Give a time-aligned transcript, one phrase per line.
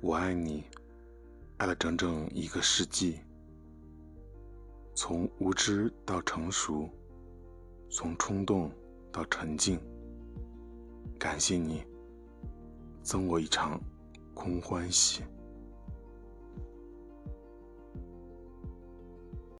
[0.00, 0.64] 我爱你
[1.56, 3.20] 爱了整整一个世纪。
[4.94, 6.88] 从无知到成熟
[7.90, 8.70] 从冲动
[9.12, 9.78] 到沉静。
[11.18, 11.84] 感谢你
[13.02, 13.80] 赠我一场
[14.34, 15.22] 空欢喜。